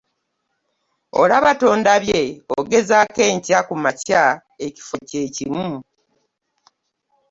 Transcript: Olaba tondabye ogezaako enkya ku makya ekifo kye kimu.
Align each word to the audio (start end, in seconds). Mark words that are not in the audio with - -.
Olaba 1.21 1.51
tondabye 1.61 2.21
ogezaako 2.57 3.21
enkya 3.31 3.59
ku 3.67 3.75
makya 3.83 4.23
ekifo 4.65 4.95
kye 5.09 5.23
kimu. 5.35 5.69